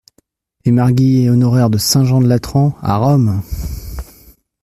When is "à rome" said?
2.81-3.43